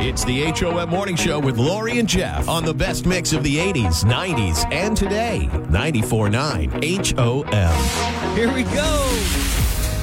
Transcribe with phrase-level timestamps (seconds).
[0.00, 3.56] It's the HOM Morning Show with Lori and Jeff on the best mix of the
[3.56, 5.48] 80s, 90s, and today.
[5.52, 8.36] 94.9 HOM.
[8.36, 9.14] Here we go.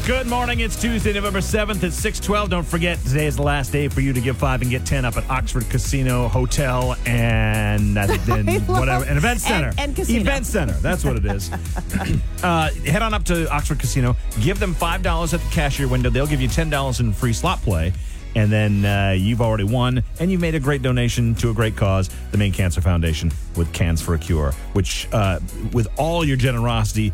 [0.05, 0.59] Good morning.
[0.59, 2.49] It's Tuesday, November 7th at 612.
[2.49, 5.05] Don't forget, today is the last day for you to get five and get 10
[5.05, 9.69] up at Oxford Casino Hotel and then whatever, an event center.
[9.69, 10.19] And- and casino.
[10.19, 10.73] Event center.
[10.73, 11.49] That's what it is.
[12.43, 14.15] uh, head on up to Oxford Casino.
[14.41, 16.09] Give them $5 at the cashier window.
[16.09, 17.93] They'll give you $10 in free slot play.
[18.35, 21.77] And then uh, you've already won, and you've made a great donation to a great
[21.77, 25.39] cause, the Maine Cancer Foundation, with Cans for a Cure, which, uh,
[25.71, 27.13] with all your generosity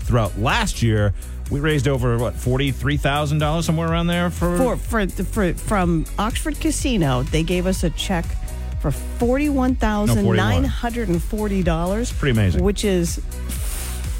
[0.00, 1.12] throughout last year,
[1.50, 5.52] we raised over what forty three thousand dollars somewhere around there for, For, for, for,
[5.54, 8.24] from Oxford Casino, they gave us a check
[8.80, 12.18] for $41,940.
[12.18, 12.62] Pretty amazing.
[12.64, 13.18] Which is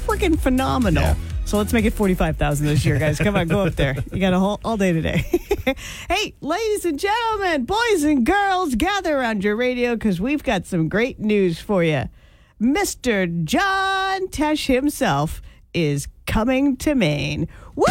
[0.05, 1.03] freaking phenomenal.
[1.03, 1.15] Yeah.
[1.51, 3.17] So let's make it 45000 this year, guys.
[3.19, 3.97] Come on, go up there.
[4.13, 5.17] You got a whole all day today.
[6.09, 10.87] hey, ladies and gentlemen, boys and girls, gather around your radio because we've got some
[10.87, 12.03] great news for you.
[12.61, 13.43] Mr.
[13.43, 15.41] John Tesh himself
[15.73, 17.49] is coming to Maine.
[17.75, 17.85] Woo!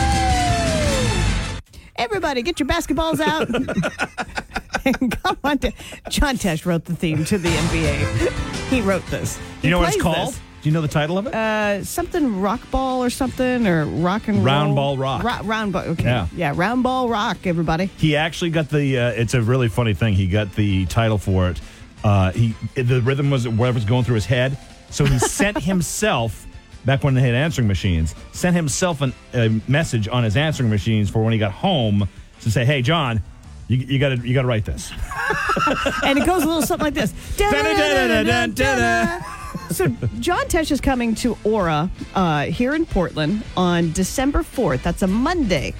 [1.97, 3.47] Everybody, get your basketballs out.
[4.87, 5.73] and come on to.
[6.09, 8.71] John Tesh wrote the theme to the NBA.
[8.71, 9.39] He wrote this.
[9.61, 10.29] Do you know what it's called?
[10.29, 10.41] this.
[10.63, 11.35] Do you know the title of it?
[11.35, 14.77] Uh, something rock ball or something or rock and Round roll.
[14.77, 15.23] ball rock.
[15.23, 15.83] Ro- round ball.
[15.85, 16.05] Okay.
[16.05, 16.27] Yeah.
[16.37, 16.53] Yeah.
[16.55, 17.47] Round ball rock.
[17.47, 17.87] Everybody.
[17.97, 18.99] he actually got the.
[18.99, 20.13] Uh, it's a really funny thing.
[20.15, 21.61] He got the title for it.
[22.05, 24.59] Uh, he the rhythm was whatever's going through his head.
[24.91, 26.47] So he sent himself
[26.85, 28.15] back when they had answering machines.
[28.33, 32.07] Sent himself an, a message on his answering machines for when he got home
[32.43, 33.23] to say, "Hey, John."
[33.69, 34.91] You got to you got to write this.
[36.03, 37.15] and it goes a little something like this.
[39.71, 39.87] So
[40.19, 44.83] John Tesh is coming to Aura uh, here in Portland on December 4th.
[44.83, 45.75] That's a Monday.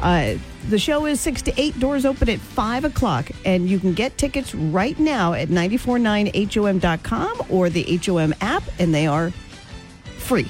[0.00, 0.34] Uh,
[0.68, 4.16] the show is 6 to 8, doors open at 5 o'clock, and you can get
[4.16, 9.30] tickets right now at 949hom.com or the HOM app, and they are
[10.18, 10.48] free.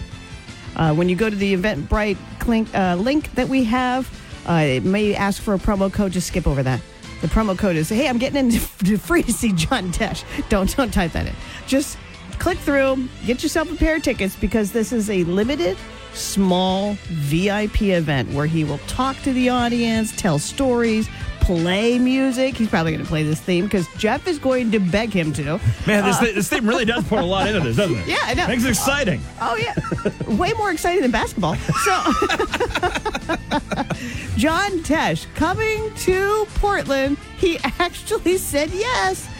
[0.76, 2.16] Uh, when you go to the Eventbrite
[2.46, 4.08] link, uh, link that we have,
[4.48, 6.12] uh, it may ask for a promo code.
[6.12, 6.80] Just skip over that.
[7.20, 10.92] The promo code is "Hey, I'm getting into free to see John Tesh." Don't don't
[10.92, 11.34] type that in.
[11.66, 11.96] Just
[12.44, 15.78] click through, get yourself a pair of tickets because this is a limited,
[16.12, 21.08] small VIP event where he will talk to the audience, tell stories,
[21.40, 22.54] play music.
[22.54, 25.58] He's probably going to play this theme because Jeff is going to beg him to.
[25.86, 28.08] Man, this, uh, this thing really does put a lot into this, doesn't it?
[28.08, 28.46] Yeah, I know.
[28.46, 29.22] Makes it exciting.
[29.40, 29.74] Oh, oh yeah,
[30.36, 31.56] way more exciting than basketball.
[31.56, 31.92] So,
[34.36, 37.16] John Tesh coming to Portland.
[37.38, 39.30] He actually said yes,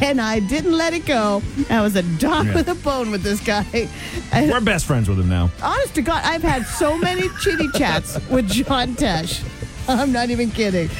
[0.00, 1.42] and I didn't let it go.
[1.70, 2.54] I was a dog Yeah.
[2.54, 3.88] with a bone with this guy.
[4.32, 5.50] We're best friends with him now.
[5.62, 9.42] honest to God, I've had so many chitty chats with John Tesh.
[9.88, 10.90] I'm not even kidding.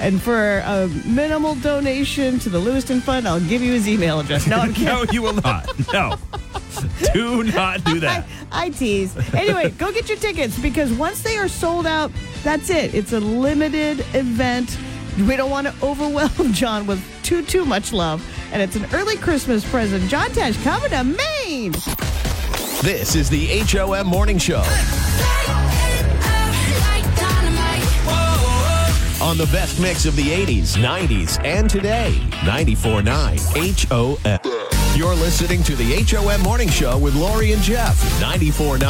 [0.00, 4.46] And for a minimal donation to the Lewiston Fund, I'll give you his email address.
[4.46, 4.86] No, I'm kidding.
[4.86, 5.66] No, you will not.
[5.92, 6.16] No.
[7.14, 8.26] Do not do that.
[8.50, 9.16] I, I tease.
[9.32, 12.10] Anyway, go get your tickets because once they are sold out,
[12.42, 12.94] that's it.
[12.94, 14.76] It's a limited event.
[15.16, 19.16] We don't want to overwhelm John with too too much love, and it's an early
[19.16, 20.08] Christmas present.
[20.10, 21.72] John Tesh coming to Maine.
[22.82, 24.62] This is the HOM Morning Show
[29.24, 32.12] on the best mix of the 80s, 90s, and today.
[32.42, 34.53] 94.9 HOM.
[34.96, 38.00] You're listening to the HOM Morning Show with Lori and Jeff.
[38.20, 38.80] 94.9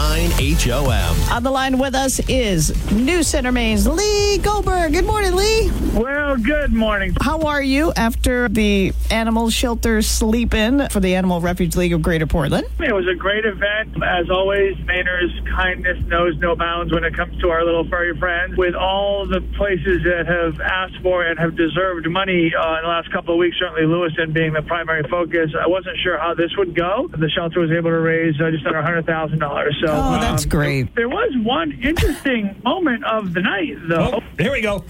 [0.68, 1.32] HOM.
[1.34, 4.92] On the line with us is NEWS CENTER Maine's Lee Goldberg.
[4.92, 5.70] Good morning, Lee.
[5.94, 7.16] Well, good morning.
[7.22, 12.02] How are you after the animal shelter sleep in for the Animal Refuge League of
[12.02, 12.66] Greater Portland?
[12.80, 13.96] It was a great event.
[14.04, 18.58] As always, Mainer's kindness knows no bounds when it comes to our little furry friends.
[18.58, 22.88] With all the places that have asked for and have deserved money uh, in the
[22.88, 26.50] last couple of weeks, certainly Lewiston being the primary focus, I wasn't sure how this
[26.56, 27.08] would go.
[27.08, 29.38] The shelter was able to raise uh, just under $100,000.
[29.84, 30.94] So, Oh, that's um, great.
[30.94, 34.14] There was one interesting moment of the night, though.
[34.14, 34.84] Oh, here we go.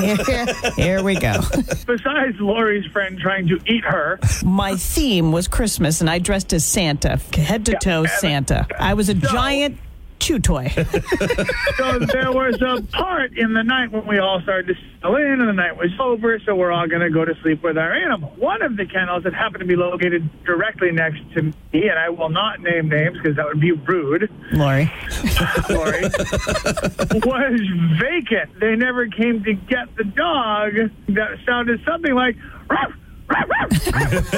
[0.00, 1.40] Here, here we go.
[1.86, 6.64] Besides Lori's friend trying to eat her, My theme was Christmas, and I dressed as
[6.64, 8.66] Santa, head to toe Santa.
[8.78, 9.78] I was a giant
[10.18, 10.68] chew toy.
[11.76, 15.40] so there was a part in the night when we all started to settle in
[15.40, 17.92] and the night was over, so we're all going to go to sleep with our
[17.92, 18.30] animal.
[18.36, 22.08] One of the kennels that happened to be located directly next to me, and I
[22.08, 24.92] will not name names because that would be rude, Lori.
[25.66, 27.60] sorry, was
[28.00, 28.60] vacant.
[28.60, 30.74] They never came to get the dog
[31.08, 32.36] that sounded something like,
[32.68, 32.92] "Ruff,
[33.28, 34.32] ruff, ruff, ruff."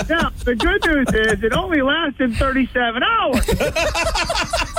[0.08, 3.46] now, the good news is it only lasted 37 hours.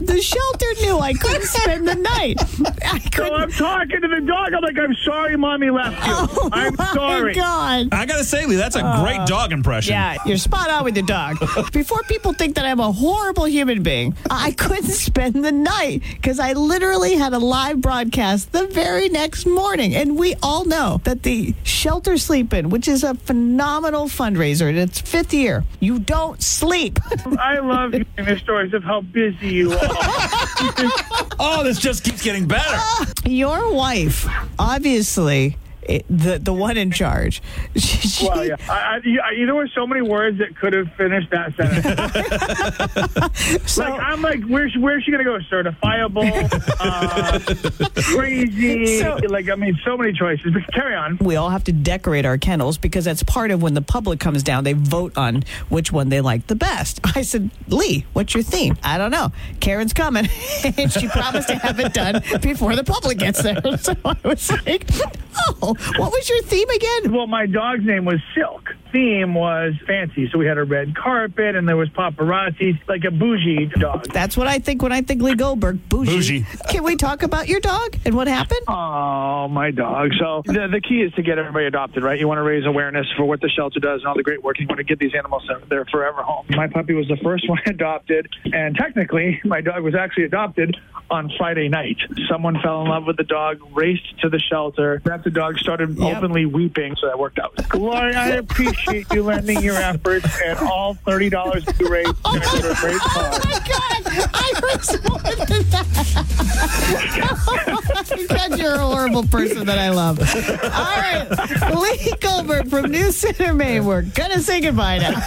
[0.00, 2.36] the shelter knew I couldn't spend the night.
[2.84, 3.32] I So couldn't.
[3.34, 4.52] I'm talking to the dog.
[4.54, 6.12] I'm like, I'm sorry, mommy left you.
[6.14, 6.88] Oh I'm sorry.
[6.90, 7.34] Oh my sorry.
[7.34, 7.88] God.
[7.92, 9.92] I gotta say, Lee, that's a great uh, dog impression.
[9.92, 11.36] Yeah, you're spot on with your dog.
[11.72, 16.38] Before people think that I'm a horrible human being, I couldn't spend the night because
[16.40, 19.94] I literally had a live broadcast the very next morning.
[19.94, 24.76] And we all know that the Shelter Sleep In, which is a phenomenal fundraiser in
[24.76, 26.98] its fifth year, you don't sleep.
[27.38, 29.89] I love hearing the stories of how busy you are.
[31.42, 32.78] Oh, this just keeps getting better.
[33.24, 34.26] Your wife,
[34.58, 37.42] obviously, it, the the one in charge.
[38.10, 38.56] She, well, yeah.
[38.68, 41.84] I, I, you, there were so many words that could have finished that sentence.
[43.70, 45.38] so, like, I'm like, where's where's she gonna go?
[45.50, 46.48] Certifiable,
[46.80, 47.38] uh,
[48.16, 49.00] crazy.
[49.00, 50.52] So- like, I mean, so many choices.
[50.52, 51.18] But carry on.
[51.20, 54.42] we all have to decorate our kennels because that's part of when the public comes
[54.42, 54.64] down.
[54.64, 57.00] They vote on which one they like the best.
[57.16, 58.76] I said, Lee, what's your theme?
[58.82, 59.32] I don't know.
[59.60, 60.28] Karen's coming,
[60.64, 63.60] and she promised to have it done before the public gets there.
[63.78, 64.88] So I was like,
[65.62, 67.12] oh, what was your theme again?
[67.12, 68.70] Well, my dog's name was Silk.
[68.92, 73.10] Theme was fancy, so we had a red carpet and there was paparazzi, like a
[73.12, 74.04] bougie dog.
[74.12, 75.88] That's what I think when I think Lee Goldberg.
[75.88, 76.10] Bougie.
[76.16, 76.46] Bougie.
[76.68, 78.60] Can we talk about your dog and what happened?
[78.66, 80.10] Oh, my dog.
[80.18, 82.18] So the, the key is to get everybody adopted, right?
[82.18, 84.58] You want to raise awareness for what the shelter does and all the great work.
[84.58, 86.46] You want to get these animals their- their forever home.
[86.50, 90.76] My puppy was the first one adopted, and technically, my dog was actually adopted
[91.10, 91.96] on Friday night.
[92.30, 95.00] Someone fell in love with the dog, raced to the shelter.
[95.04, 96.16] That the dog started Yep.
[96.16, 97.54] openly weeping, so that worked out.
[97.68, 102.14] Gloria, I appreciate you lending your efforts and all $30 you raised.
[102.24, 103.44] Oh, to a great oh cause.
[103.44, 104.02] my God!
[104.34, 105.86] I was more than that.
[108.28, 110.18] because you're a horrible person that I love.
[110.20, 111.26] All right,
[111.76, 113.84] Lee Goldberg from NEWS CENTER, Maine.
[113.84, 115.22] We're gonna say goodbye now.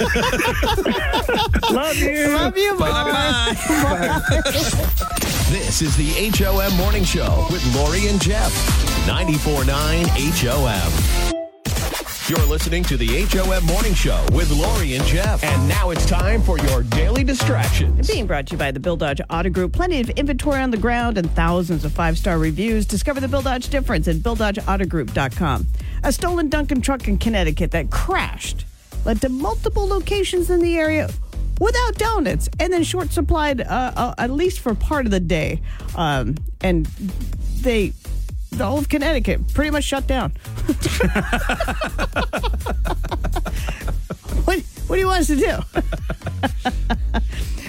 [1.72, 2.28] Love you.
[2.30, 3.56] Love you, bye.
[5.50, 8.52] This is the HOM Morning Show with Lori and Jeff.
[9.06, 10.08] 94.9
[10.48, 11.34] HOM.
[12.30, 15.44] You're listening to the HOM Morning Show with Lori and Jeff.
[15.44, 18.08] And now it's time for your daily distractions.
[18.08, 19.74] Being brought to you by the Bill Dodge Auto Group.
[19.74, 22.86] Plenty of inventory on the ground and thousands of five star reviews.
[22.86, 25.68] Discover the Bill Dodge difference at BillDodgeAutoGroup.com.
[26.06, 28.66] A stolen Dunkin' truck in Connecticut that crashed
[29.04, 31.10] led to multiple locations in the area
[31.60, 35.62] without donuts and then short supplied uh, uh, at least for part of the day.
[35.96, 37.92] Um, and they.
[38.58, 40.32] The whole of Connecticut pretty much shut down.
[44.46, 45.58] what, what do you want us to do?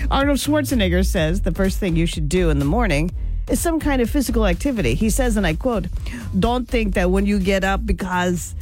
[0.11, 3.11] Arnold Schwarzenegger says the first thing you should do in the morning
[3.49, 4.95] is some kind of physical activity.
[4.95, 5.87] He says, and I quote,
[6.39, 8.55] Don't think that when you get up because.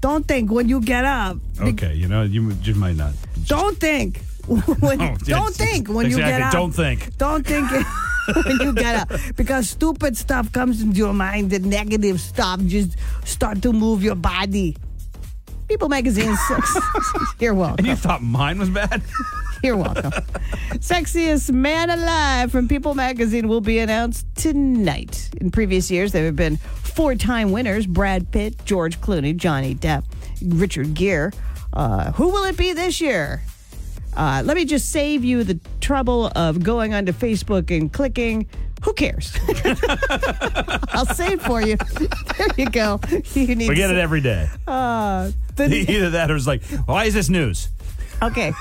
[0.00, 1.38] Don't think when you get up.
[1.60, 3.14] Okay, you know, you just might not.
[3.46, 4.20] Don't think.
[4.80, 6.52] When, Oh, don't think when you get up.
[6.52, 7.16] Don't think.
[7.18, 7.70] Don't think
[8.46, 9.12] when you get up.
[9.36, 14.14] Because stupid stuff comes into your mind, the negative stuff just start to move your
[14.14, 14.76] body.
[15.68, 16.78] People magazine sucks.
[17.40, 17.76] You're welcome.
[17.78, 19.02] And you thought mine was bad?
[19.62, 20.12] You're welcome.
[20.78, 25.28] Sexiest man alive from People magazine will be announced tonight.
[25.40, 30.04] In previous years, there have been four time winners Brad Pitt, George Clooney, Johnny Depp,
[30.42, 31.32] Richard Gere.
[31.72, 33.42] Uh, who will it be this year?
[34.18, 38.46] Uh, let me just save you the trouble of going onto Facebook and clicking.
[38.84, 39.32] Who cares?
[40.92, 41.76] I'll save for you.
[42.38, 43.00] There you go.
[43.34, 44.48] You need We get it every day.
[44.66, 45.32] the-
[45.88, 47.68] Either that or it's like, why is this news?
[48.22, 48.52] Okay.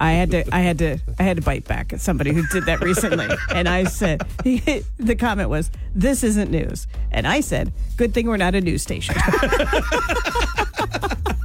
[0.00, 2.66] I had to I had to I had to bite back at somebody who did
[2.66, 3.28] that recently.
[3.54, 6.86] And I said the comment was, This isn't news.
[7.12, 9.14] And I said, Good thing we're not a news station.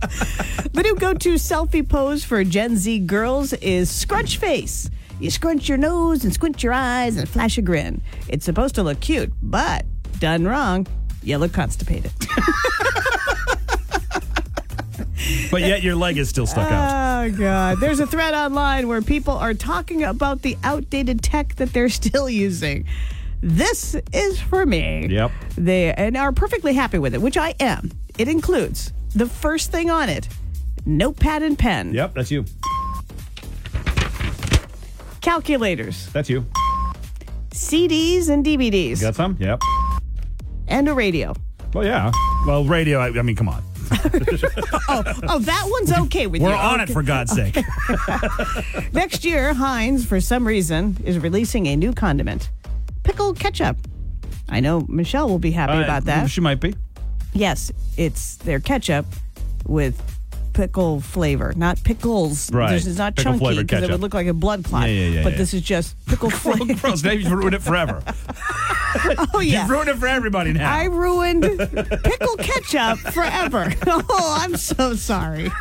[0.74, 4.90] the new go-to selfie pose for Gen Z girls is scrunch face.
[5.20, 8.02] You scrunch your nose and squint your eyes and flash a grin.
[8.28, 9.86] It's supposed to look cute, but
[10.20, 10.88] done wrong,
[11.24, 12.12] you look constipated.
[15.52, 17.26] But yet your leg is still stuck out.
[17.26, 17.80] Oh God!
[17.80, 22.30] There's a thread online where people are talking about the outdated tech that they're still
[22.30, 22.86] using.
[23.42, 25.08] This is for me.
[25.10, 25.32] Yep.
[25.58, 27.92] They and are perfectly happy with it, which I am.
[28.18, 30.28] It includes the first thing on it:
[30.86, 32.46] notepad and pen, Yep, that's you.
[35.22, 36.46] calculators, That's you.
[37.52, 39.36] CDs and DVDs, Got some?
[39.40, 39.62] Yep.
[40.68, 41.34] and a radio.
[41.74, 42.12] Well, yeah.
[42.46, 43.64] Well, radio, I, I mean, come on.
[44.90, 46.48] Oh, oh, that one's okay with you.
[46.48, 46.58] We're you.
[46.60, 47.58] on it, for God's sake.
[48.94, 52.50] Next year, Heinz, for some reason, is releasing a new condiment:
[53.04, 53.76] pickled ketchup.
[54.50, 56.30] I know Michelle will be happy Uh, about that.
[56.30, 56.74] She might be.
[57.38, 59.06] Yes, it's their ketchup
[59.68, 60.02] with
[60.54, 62.52] pickle flavor, not pickles.
[62.52, 62.72] Right.
[62.72, 64.90] This is not Pickle chunky because it would look like a blood clot.
[64.90, 65.38] Yeah, yeah, yeah, but yeah.
[65.38, 66.74] this is just pickle flavor.
[66.74, 67.04] Gross.
[67.04, 68.02] Now you've ruined it forever.
[69.36, 69.62] oh yeah.
[69.62, 70.74] You've ruined it for everybody now.
[70.74, 71.44] I ruined
[72.04, 73.72] pickle ketchup forever.
[73.86, 75.52] Oh, I'm so sorry.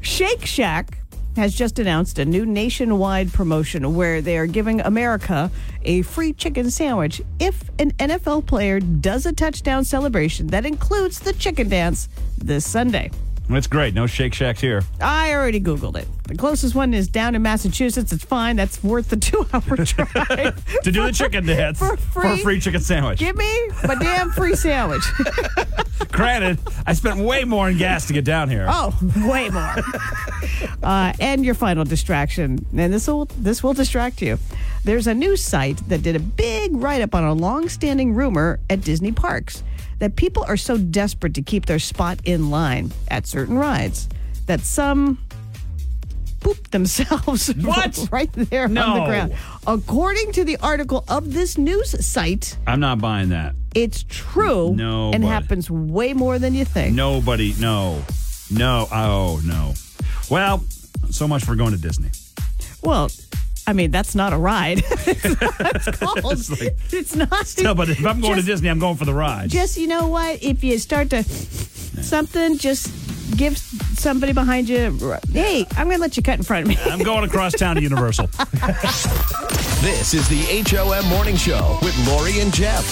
[0.00, 0.99] Shake Shack
[1.40, 5.50] has just announced a new nationwide promotion where they are giving America
[5.84, 11.32] a free chicken sandwich if an NFL player does a touchdown celebration that includes the
[11.32, 13.10] chicken dance this Sunday.
[13.50, 13.94] That's great.
[13.94, 14.82] No Shake Shacks here.
[15.00, 16.06] I already Googled it.
[16.28, 18.12] The closest one is down in Massachusetts.
[18.12, 18.54] It's fine.
[18.56, 20.64] That's worth the two hour drive.
[20.82, 22.22] To do the chicken dance For free.
[22.22, 22.60] For a free?
[22.60, 23.18] chicken sandwich.
[23.18, 25.02] Give me my damn free sandwich.
[26.12, 28.66] Granted, I spent way more in gas to get down here.
[28.68, 29.74] Oh, way more.
[30.82, 34.38] uh, and your final distraction, and this will this will distract you.
[34.84, 38.80] There's a news site that did a big write up on a long-standing rumor at
[38.80, 39.62] Disney parks
[40.00, 44.08] that people are so desperate to keep their spot in line at certain rides
[44.46, 45.18] that some
[46.40, 48.08] poop themselves What?
[48.10, 49.34] right there on the ground.
[49.66, 53.54] According to the article of this news site, I'm not buying that.
[53.74, 56.94] it's true No, and happens way more than you think.
[56.94, 58.02] Nobody, no.
[58.50, 59.74] No, oh, no.
[60.30, 60.64] Well,
[61.10, 62.08] so much for going to Disney.
[62.82, 63.10] Well,
[63.70, 64.78] I mean, that's not a ride.
[65.06, 66.32] it's not it's called.
[66.32, 67.54] It's like- it's not.
[67.62, 69.48] No, but if I'm going just, to Disney, I'm going for the ride.
[69.48, 70.42] Just, you know what?
[70.42, 72.90] If you start to something, just
[73.36, 74.90] give somebody behind you,
[75.32, 76.78] hey, I'm going to let you cut in front of me.
[76.90, 78.28] I'm going across town to Universal.
[79.80, 82.84] This is the HOM Morning Show with Lori and Jeff.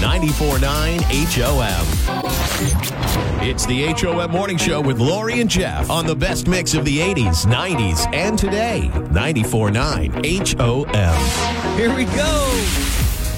[0.00, 1.00] 94.9
[1.36, 3.11] HOM.
[3.44, 7.00] It's the HOM Morning Show with Lori and Jeff on the best mix of the
[7.00, 8.88] 80s, 90s, and today.
[8.92, 11.76] 94.9 HOM.
[11.76, 12.64] Here we go.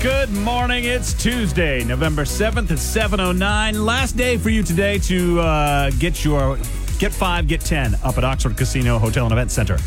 [0.03, 0.85] Good morning.
[0.85, 2.77] It's Tuesday, November 7th at
[3.17, 3.83] 7.09.
[3.83, 6.59] Last day for you today to uh, get your
[6.99, 9.79] get five, get 10 up at Oxford Casino Hotel and Event Center.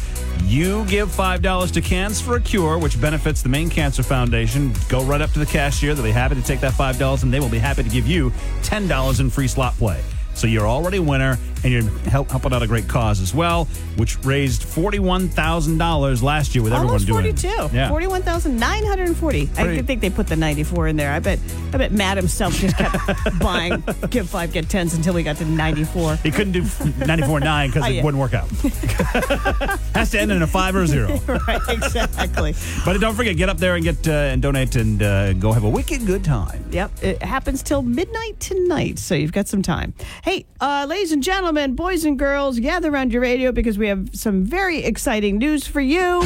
[0.43, 4.73] You give $5 to Cans for a Cure, which benefits the Maine Cancer Foundation.
[4.89, 5.93] Go right up to the cashier.
[5.93, 8.31] They'll be happy to take that $5 and they will be happy to give you
[8.63, 10.01] $10 in free slot play.
[10.33, 11.37] So you're already a winner,
[11.73, 13.65] and you're help, helping out a great cause as well,
[13.97, 17.35] which raised forty-one thousand dollars last year with Almost everyone doing.
[17.37, 17.75] 42.
[17.75, 17.89] Yeah.
[17.89, 19.41] 41,940.
[19.57, 21.11] I Pretty- think they put the 94 in there.
[21.11, 21.39] I bet
[21.73, 22.95] I bet Matt himself just kept
[23.39, 26.15] buying give 5 get 10s until we got to 94.
[26.17, 28.49] He couldn't do 94.9 because Oh, it wouldn't work out.
[29.95, 31.17] Has to end in a five or a zero.
[31.47, 32.53] right, exactly.
[32.85, 35.63] But don't forget, get up there and get uh, and donate and uh, go have
[35.63, 36.63] a wicked good time.
[36.71, 39.93] Yep, it happens till midnight tonight, so you've got some time.
[40.23, 44.09] Hey, uh, ladies and gentlemen, boys and girls, gather around your radio because we have
[44.13, 46.21] some very exciting news for you.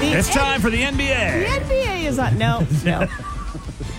[0.00, 0.98] The It's N- time for the NBA.
[0.98, 1.84] The NBA.
[1.84, 2.36] NBA is on.
[2.38, 3.06] No, no.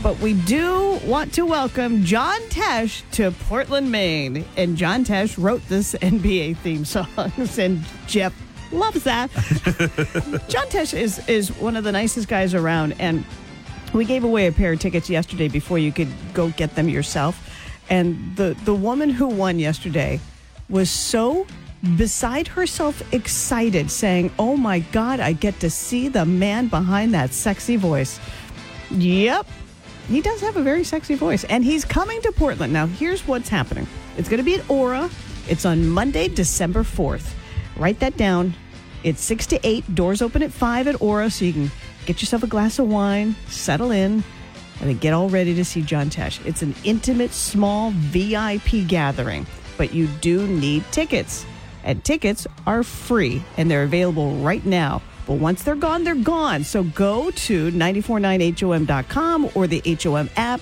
[0.03, 4.43] But we do want to welcome John Tesh to Portland, Maine.
[4.57, 7.07] And John Tesh wrote this NBA theme song,
[7.59, 8.33] and Jeff
[8.71, 9.29] loves that.
[10.49, 13.23] John Tesh is, is one of the nicest guys around, and
[13.93, 17.47] we gave away a pair of tickets yesterday before you could go get them yourself.
[17.91, 20.21] And the, the woman who won yesterday
[20.69, 21.45] was so
[21.97, 27.33] beside herself excited, saying, Oh my God, I get to see the man behind that
[27.33, 28.19] sexy voice.
[28.91, 29.45] Yep.
[30.07, 32.71] He does have a very sexy voice, and he's coming to Portland.
[32.71, 35.09] Now, here's what's happening it's going to be at Aura.
[35.49, 37.33] It's on Monday, December 4th.
[37.75, 38.53] Write that down.
[39.03, 39.95] It's 6 to 8.
[39.95, 41.71] Doors open at 5 at Aura, so you can
[42.05, 44.23] get yourself a glass of wine, settle in,
[44.81, 46.43] and then get all ready to see John Tesh.
[46.45, 49.45] It's an intimate, small VIP gathering,
[49.77, 51.45] but you do need tickets.
[51.83, 55.01] And tickets are free, and they're available right now.
[55.27, 56.63] But once they're gone, they're gone.
[56.63, 60.61] So go to 949HOM.com or the HOM app,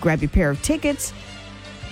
[0.00, 1.12] grab your pair of tickets,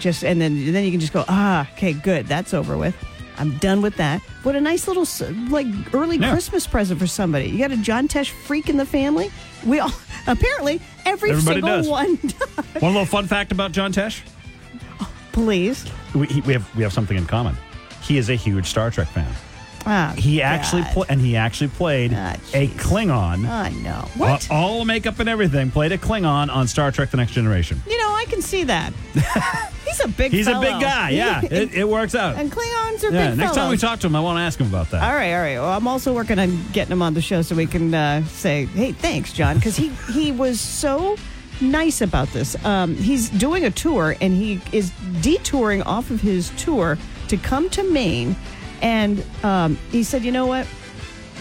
[0.00, 2.96] just and then then you can just go, ah, okay, good, that's over with.
[3.38, 4.20] I'm done with that.
[4.42, 5.06] What a nice little
[5.50, 6.30] like early Yeah.
[6.32, 7.46] Christmas present for somebody.
[7.48, 9.30] You got a John Tesh freak in the family.
[9.64, 9.92] We all
[10.26, 11.88] apparently every Everybody single does.
[11.88, 12.16] one.
[12.80, 14.20] One little fun fact about John Tesh:
[15.32, 17.56] Please, we, he- we have we have something in common.
[18.02, 19.26] He is a huge Star Trek fan.
[19.86, 22.68] Ah, He actually pla- and he actually played Ah, a.
[22.68, 23.48] Klingon.
[23.48, 24.48] I know what.
[24.50, 27.82] All makeup and everything played a Klingon on Star Trek: The Next Generation.
[27.88, 28.92] you know, I can see that.
[29.86, 30.32] He's a big.
[30.32, 31.10] He's a big guy.
[31.10, 32.36] Yeah, it, it works out.
[32.36, 34.60] and Klingons are Yeah, big next time we talk to him, I want to ask
[34.60, 35.02] him about that.
[35.02, 35.58] All right, all right.
[35.58, 38.66] Well, I'm also working on getting him on the show so we can uh, say,
[38.66, 41.16] "Hey, thanks, John," because he he was so
[41.60, 42.62] nice about this.
[42.64, 44.90] Um, he's doing a tour and he is
[45.22, 46.96] detouring off of his tour
[47.28, 48.36] to come to Maine,
[48.82, 50.66] and um, he said, "You know what?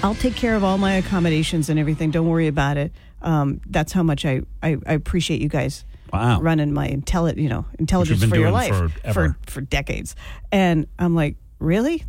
[0.03, 2.11] I'll take care of all my accommodations and everything.
[2.11, 2.91] Don't worry about it.
[3.21, 6.39] Um, that's how much I, I I appreciate you guys." Wow.
[6.39, 9.37] running my intelli- you know, intelligence for your life forever.
[9.45, 10.15] for for decades.
[10.53, 12.05] And I'm like, really?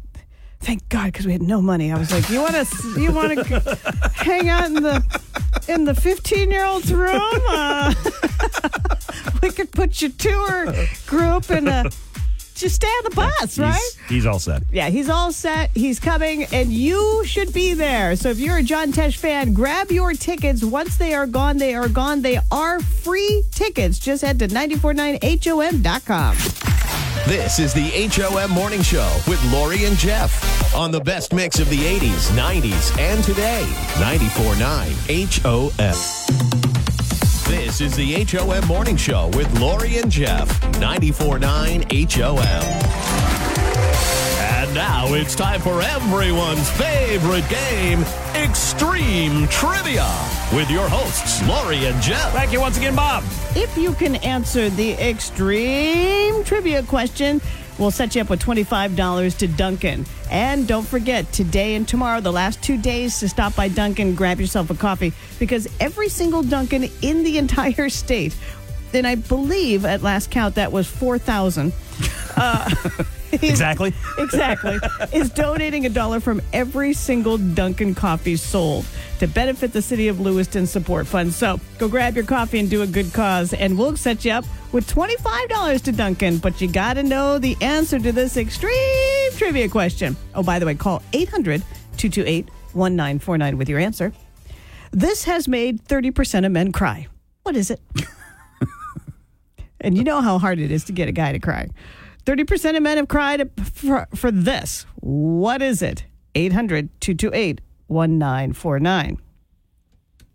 [0.61, 1.91] Thank God, because we had no money.
[1.93, 5.21] I was like, you want to you want to hang out in the
[5.69, 7.21] in the 15 year old's room?
[7.49, 7.93] Uh,
[9.43, 10.73] we could put your tour
[11.07, 11.91] group in a
[12.59, 13.75] just stay on the bus, right?
[13.75, 14.63] He's, he's all set.
[14.73, 15.71] Yeah, he's all set.
[15.75, 18.17] He's coming, and you should be there.
[18.17, 20.65] So if you're a John Tesh fan, grab your tickets.
[20.65, 22.23] Once they are gone, they are gone.
[22.23, 23.99] They are free tickets.
[23.99, 26.37] Just head to 949HOM.com.
[27.27, 31.69] This is the HOM Morning Show with Lori and Jeff on the best mix of
[31.69, 33.65] the 80s, 90s, and today.
[33.97, 36.78] 94.9 HOM.
[37.49, 40.47] This is the HOM Morning Show with Lori and Jeff.
[40.73, 42.39] 94.9 HOM.
[44.39, 48.03] And now it's time for everyone's favorite game,
[48.35, 50.07] Extreme Trivia,
[50.53, 52.31] with your hosts, Lori and Jeff.
[52.35, 53.25] Thank you once again, Bob.
[53.57, 57.41] If you can answer the extreme trivia question,
[57.79, 60.07] we'll set you up with $25 to Dunkin'.
[60.31, 64.41] And don't forget, today and tomorrow, the last two days to stop by Dunkin', grab
[64.41, 68.37] yourself a coffee, because every single Dunkin' in the entire state,
[68.93, 71.73] and I believe at last count that was 4,000.
[72.37, 72.71] Uh,
[73.33, 73.93] Exactly.
[74.19, 74.79] exactly,
[75.13, 78.87] is donating a dollar from every single Dunkin' coffee sold
[79.19, 81.33] to benefit the city of Lewiston Support Fund.
[81.33, 84.45] So go grab your coffee and do a good cause, and we'll set you up
[84.73, 89.69] with $25 to Dunkin', But you got to know the answer to this extreme trivia
[89.69, 90.17] question.
[90.35, 91.63] Oh, by the way, call 800
[91.97, 94.13] 228 1949 with your answer.
[94.91, 97.07] This has made 30% of men cry.
[97.43, 97.81] What is it?
[99.81, 101.69] and you know how hard it is to get a guy to cry.
[102.25, 104.85] 30% of men have cried for, for this.
[104.97, 106.05] What is it?
[106.35, 109.19] 800 228 1949.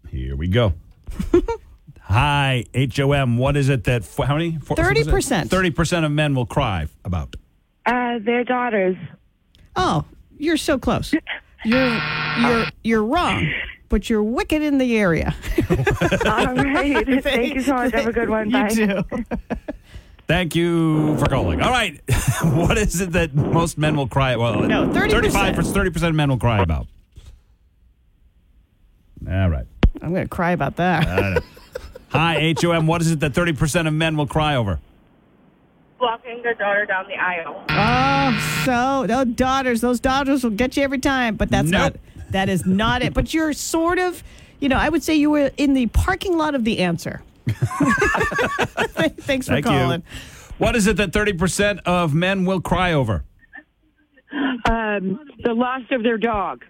[0.10, 0.74] Here we go.
[2.14, 3.38] Hi, HOM.
[3.38, 4.52] What is it that, how many?
[4.54, 5.48] 30%.
[5.48, 7.36] 30% of men will cry about.
[7.88, 8.96] Uh, their daughters.
[9.76, 10.06] Oh,
[10.38, 11.12] you're so close.
[11.66, 12.02] You're
[12.40, 13.52] you're you're wrong,
[13.90, 15.34] but you're wicked in the area.
[16.26, 17.24] All right.
[17.24, 17.94] Thank you so much.
[17.94, 18.52] Have a good one.
[18.52, 18.70] Bye.
[18.70, 19.26] You do.
[20.28, 21.62] Thank you for calling.
[21.62, 22.00] All right.
[22.44, 24.36] what is it that most men will cry?
[24.36, 25.12] Well, No, 30%.
[25.12, 26.86] 35 30% of men will cry about.
[29.28, 29.66] All right.
[30.02, 31.44] I'm going to cry about that.
[32.14, 32.88] Hi, HOM.
[32.88, 34.80] What is it that 30% of men will cry over?
[36.00, 37.64] Walking their daughter down the aisle.
[37.70, 41.94] Oh, so those daughters, those daughters will get you every time, but that's Nope.
[41.94, 42.00] not
[42.32, 43.14] that is not it.
[43.14, 44.24] But you're sort of,
[44.60, 47.22] you know, I would say you were in the parking lot of the answer.
[47.48, 50.02] Thanks for Thank calling.
[50.02, 50.06] you.
[50.60, 53.24] What is it that 30% of men will cry over?
[54.70, 56.64] Um, the loss of their dog.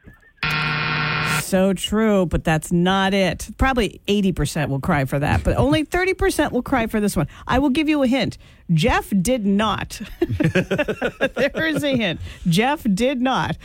[1.53, 3.47] So true, but that's not it.
[3.59, 7.27] Probably 80% will cry for that, but only 30% will cry for this one.
[7.45, 8.39] I will give you a hint.
[8.71, 10.01] Jeff did not.
[10.19, 12.21] there is a hint.
[12.47, 13.55] Jeff did not.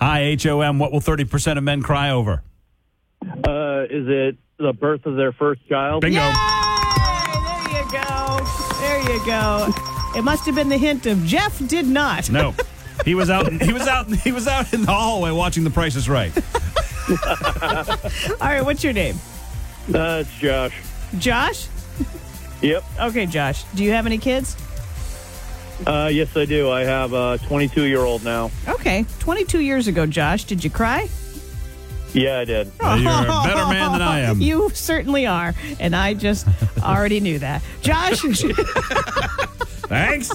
[0.00, 0.80] Hi, HOM.
[0.80, 2.42] What will 30% of men cry over?
[3.22, 6.00] Uh, is it the birth of their first child?
[6.00, 6.18] Bingo.
[6.18, 6.32] Yay!
[7.68, 8.40] There you go.
[8.80, 9.72] There you go.
[10.16, 12.28] It must have been the hint of Jeff did not.
[12.30, 12.52] No.
[13.04, 15.96] He was out he was out he was out in the hallway watching The Price
[15.96, 16.32] is Right.
[17.08, 19.16] All right, what's your name?
[19.92, 20.74] Uh, it's Josh.
[21.18, 21.66] Josh?
[22.62, 22.84] Yep.
[23.00, 23.64] Okay, Josh.
[23.74, 24.56] Do you have any kids?
[25.86, 26.70] Uh, yes, I do.
[26.70, 28.50] I have a 22 year old now.
[28.68, 29.04] Okay.
[29.20, 31.08] 22 years ago, Josh, did you cry?
[32.12, 32.66] Yeah, I did.
[32.82, 34.40] You're a better man than I am.
[34.40, 35.54] You certainly are.
[35.78, 36.46] And I just
[36.82, 37.62] already knew that.
[37.82, 38.20] Josh,
[39.90, 40.30] Thanks.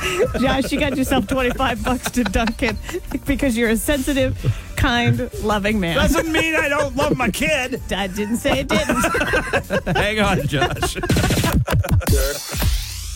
[0.40, 2.78] Josh, you got yourself 25 bucks to Dunkin'
[3.26, 4.38] because you're a sensitive,
[4.76, 5.96] kind, loving man.
[5.96, 7.80] Doesn't mean I don't love my kid.
[7.90, 9.96] I didn't say it didn't.
[9.96, 10.94] Hang on, Josh.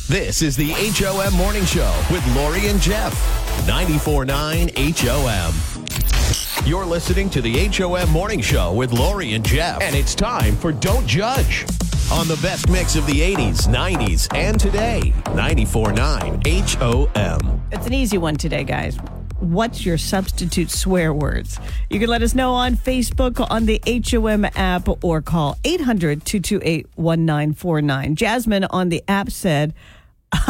[0.09, 3.15] This is the HOM Morning Show with Lori and Jeff.
[3.67, 6.67] 94.9 HOM.
[6.67, 9.81] You're listening to the HOM Morning Show with Lori and Jeff.
[9.81, 11.65] And it's time for Don't Judge
[12.15, 15.13] on the best mix of the 80s, 90s, and today.
[15.25, 16.47] 94.9
[16.79, 17.63] HOM.
[17.73, 18.97] It's an easy one today, guys.
[19.41, 21.59] What's your substitute swear words?
[21.91, 26.87] You can let us know on Facebook, on the HOM app, or call 800 228
[26.95, 28.15] 1949.
[28.15, 29.75] Jasmine on the app said,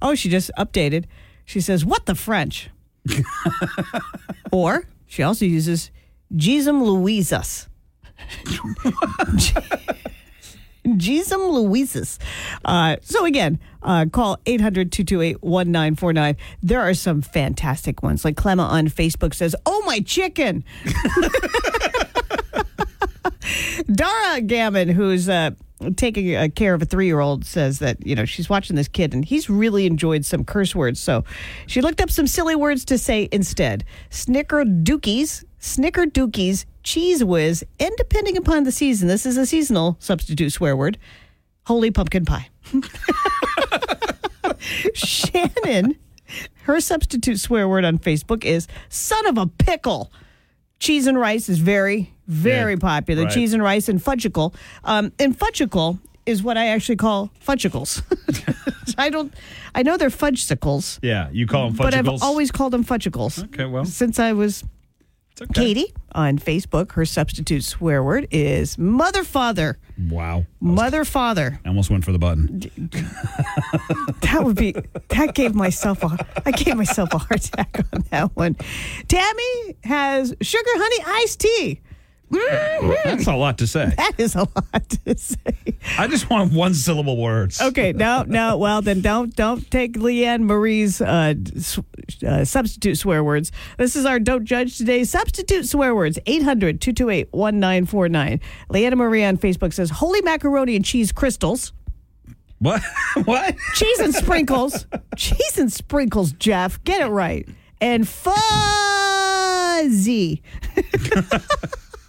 [0.00, 1.06] Oh, she just updated.
[1.44, 2.70] She says, What the French?
[4.52, 5.90] or she also uses
[6.32, 7.66] Gisum Louisus.
[10.86, 12.18] Gisum Louises.
[12.64, 16.36] Uh, so again, uh, call 800-228-1949.
[16.62, 18.24] There are some fantastic ones.
[18.24, 20.64] Like Clemma on Facebook says, oh, my chicken.
[23.92, 25.50] Dara Gammon, who's uh,
[25.96, 29.14] taking care of a three year old, says that, you know, she's watching this kid
[29.14, 30.98] and he's really enjoyed some curse words.
[31.00, 31.24] So
[31.66, 37.64] she looked up some silly words to say instead Snicker Dookies, snickerdookies, snickerdookies, cheese whiz,
[37.80, 40.96] and depending upon the season, this is a seasonal substitute swear word,
[41.66, 42.48] holy pumpkin pie.
[44.94, 45.96] Shannon,
[46.62, 50.12] her substitute swear word on Facebook is son of a pickle.
[50.78, 53.24] Cheese and rice is very, very Yeah, popular.
[53.24, 53.32] right.
[53.32, 54.54] Cheese and rice and fudgicle.
[54.84, 58.02] Um, and fudgicle is what I actually call fudgicles.
[58.98, 59.34] I don't,
[59.74, 63.42] I know they're fudgesicles, Yeah, you call them but I've always called them fudgicles.
[63.44, 64.62] Okay, well, Since I was
[65.40, 65.52] okay.
[65.52, 69.78] Katie on Facebook, her substitute swear word is mother father.
[70.10, 70.46] Wow.
[70.60, 71.60] Mother father.
[71.64, 72.60] I almost went for the button.
[74.22, 74.74] That would be
[75.08, 78.56] that gave myself a I gave myself a heart attack on that one.
[79.08, 81.80] Tammy has sugar honey iced tea.
[82.30, 83.92] That's a lot to say.
[83.96, 85.36] That is a lot to say.
[85.98, 87.58] I just want one syllable words.
[87.60, 88.56] Okay, no, no.
[88.56, 91.34] Well, then don't don't take Leanne Marie's uh,
[92.26, 93.52] uh, substitute swear words.
[93.78, 96.18] This is our don't judge today substitute swear words.
[96.26, 98.40] 800-228-1949.
[98.70, 101.72] Leanna Marie on Facebook says holy macaroni and cheese crystals.
[102.58, 102.82] What?
[103.24, 103.54] what?
[103.74, 104.86] Cheese and sprinkles.
[105.16, 106.82] Cheese and sprinkles, Jeff.
[106.84, 107.46] Get it right.
[107.80, 108.32] And fuzzy.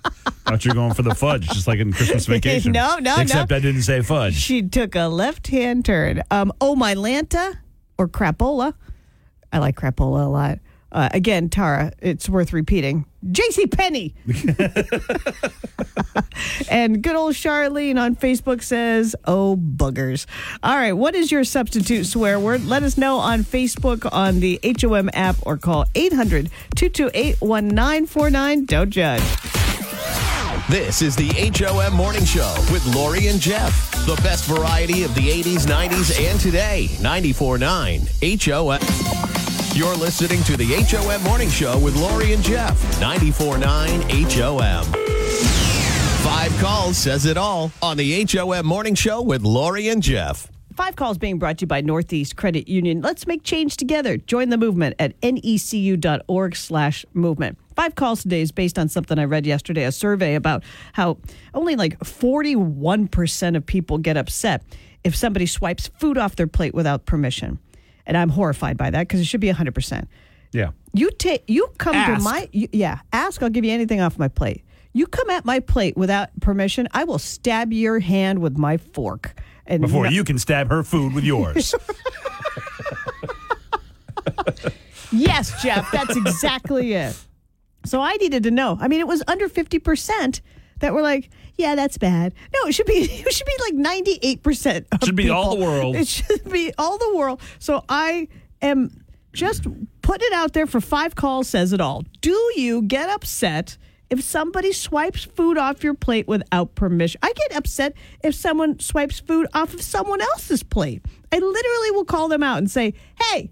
[0.03, 2.71] thought you were going for the fudge, just like in Christmas Vacation.
[2.71, 3.57] No, no, Except no.
[3.57, 4.35] I didn't say fudge.
[4.35, 6.23] She took a left hand turn.
[6.31, 7.57] Um, oh, my Lanta
[7.97, 8.73] or crapola.
[9.51, 10.59] I like crapola a lot.
[10.89, 13.05] Uh, again, Tara, it's worth repeating.
[13.29, 13.67] J.C.
[13.67, 14.15] Penney.
[16.71, 20.25] and good old Charlene on Facebook says, "Oh buggers."
[20.63, 22.63] All right, what is your substitute swear word?
[22.65, 28.65] Let us know on Facebook on the HOM app or call 800-228-1949.
[28.65, 29.56] Don't judge.
[30.69, 33.89] This is the HOM Morning Show with Lori and Jeff.
[34.05, 36.89] The best variety of the 80s, 90s, and today.
[36.97, 38.03] 94.9
[38.43, 39.77] HOM.
[39.77, 42.77] You're listening to the HOM Morning Show with Lori and Jeff.
[42.99, 44.83] 94.9 HOM.
[46.21, 50.51] Five calls says it all on the HOM Morning Show with Lori and Jeff.
[50.77, 53.01] Five calls being brought to you by Northeast Credit Union.
[53.01, 54.15] Let's make change together.
[54.15, 57.57] Join the movement at necu.org slash movement.
[57.75, 60.63] Five calls today is based on something I read yesterday, a survey about
[60.93, 61.17] how
[61.55, 64.63] only like 41% of people get upset
[65.03, 67.57] if somebody swipes food off their plate without permission.
[68.05, 70.05] And I'm horrified by that because it should be 100%.
[70.51, 70.69] Yeah.
[70.93, 74.27] You take you come to my you, yeah, ask, I'll give you anything off my
[74.27, 74.63] plate.
[74.93, 79.33] You come at my plate without permission, I will stab your hand with my fork.
[79.67, 81.75] And Before no- you can stab her food with yours.
[85.11, 87.17] Yes, Jeff, that's exactly it.
[87.85, 88.77] So I needed to know.
[88.79, 90.41] I mean, it was under 50%
[90.79, 92.33] that were like, yeah, that's bad.
[92.53, 92.93] No, it should be
[93.25, 95.95] it should be like 98% of Should be all the world.
[95.95, 97.41] It should be all the world.
[97.59, 98.27] So I
[98.61, 99.03] am
[99.33, 99.65] just
[100.01, 102.03] putting it out there for five calls says it all.
[102.21, 103.77] Do you get upset
[104.09, 107.19] if somebody swipes food off your plate without permission?
[107.23, 107.93] I get upset
[108.23, 111.03] if someone swipes food off of someone else's plate.
[111.31, 113.51] I literally will call them out and say, "Hey,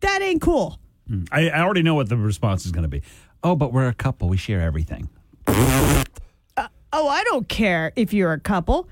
[0.00, 1.24] that ain't cool." Hmm.
[1.32, 3.02] I, I already know what the response is going to be.
[3.42, 4.28] Oh, but we're a couple.
[4.28, 5.08] We share everything.
[5.46, 6.04] Uh,
[6.92, 8.88] oh, I don't care if you're a couple.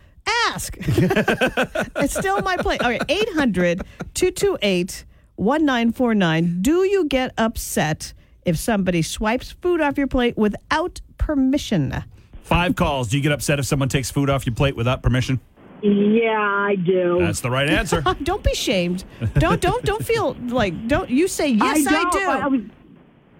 [0.48, 0.76] Ask.
[0.80, 2.82] it's still my plate.
[2.82, 3.82] All right, 800
[4.14, 5.04] 228
[5.36, 6.58] 1949.
[6.62, 8.12] Do you get upset
[8.48, 12.04] if somebody swipes food off your plate without permission?
[12.42, 13.08] Five calls.
[13.08, 15.38] Do you get upset if someone takes food off your plate without permission?
[15.82, 17.18] Yeah, I do.
[17.20, 18.00] That's the right answer.
[18.22, 19.04] Don't be shamed.
[19.34, 22.28] Don't don't don't feel like don't you say yes I, don't, do.
[22.28, 22.60] I was,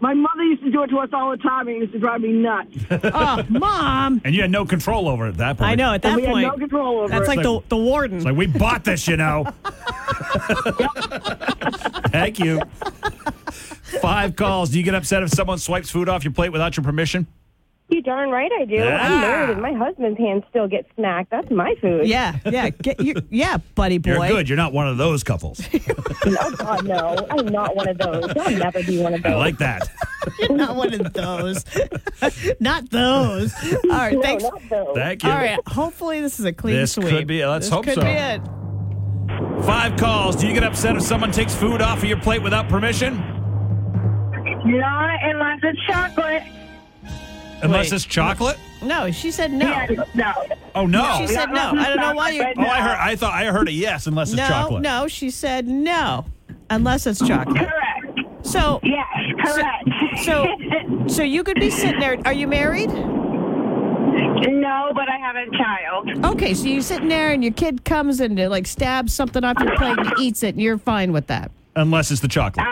[0.00, 1.98] my mother used to do it to us all the time, and it used to
[1.98, 2.76] drive me nuts.
[2.90, 4.20] oh, mom.
[4.24, 5.70] and you had no control over it at that point.
[5.70, 6.44] I know at that and we point.
[6.44, 7.36] had no control over that's it.
[7.36, 8.18] like the the warden.
[8.18, 9.44] It's like, we bought this, you know.
[12.08, 12.60] Thank you.
[14.00, 14.70] Five calls.
[14.70, 17.26] Do you get upset if someone swipes food off your plate without your permission?
[17.90, 18.74] You darn right I do.
[18.74, 18.98] Yeah.
[19.02, 21.30] I'm married and my husband's hands still get smacked.
[21.30, 22.06] That's my food.
[22.06, 24.10] yeah, yeah, get you, yeah, buddy boy.
[24.12, 24.48] You're good.
[24.50, 25.60] You're not one of those couples.
[26.40, 27.26] Oh, God, no.
[27.30, 28.24] I'm not one of those.
[28.36, 29.32] I'll never be one of those.
[29.32, 29.88] I like that.
[30.40, 31.64] You're not one of those.
[32.60, 33.54] not those.
[33.84, 34.44] All right, no, thanks.
[34.44, 34.94] not those.
[34.94, 35.30] Thank you.
[35.30, 35.58] All right.
[35.68, 37.08] Hopefully, this is a clean This sweep.
[37.08, 38.02] could be- let's This hope could so.
[38.02, 38.42] Be it.
[39.64, 40.36] Five calls.
[40.36, 43.16] Do you get upset if someone takes food off of your plate without permission?
[44.64, 46.42] Not unless it's chocolate.
[47.62, 47.92] Unless Wait.
[47.94, 48.58] it's chocolate?
[48.82, 49.68] No, she said no.
[49.68, 50.32] Yeah, no.
[50.74, 51.16] Oh no.
[51.18, 51.72] She said no.
[51.76, 52.42] I don't know why you.
[52.42, 52.96] Oh, I heard.
[52.98, 54.06] I thought I heard a yes.
[54.06, 54.82] Unless it's No, chocolate.
[54.82, 55.08] no.
[55.08, 56.24] She said no,
[56.70, 57.56] unless it's chocolate.
[57.58, 58.46] Correct.
[58.46, 59.04] So, Yes,
[59.44, 59.88] correct.
[60.24, 60.46] so,
[61.08, 62.16] so you could be sitting there.
[62.24, 62.88] Are you married?
[62.90, 66.24] No, but I have a child.
[66.24, 69.56] Okay, so you're sitting there and your kid comes and uh, like stabs something off
[69.60, 71.50] your plate and eats it, and you're fine with that.
[71.76, 72.66] Unless it's the chocolate.